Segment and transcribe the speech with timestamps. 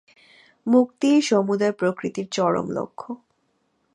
[0.65, 3.09] মুক্তিই সমুদয় প্রকৃতির চরম লক্ষ্য।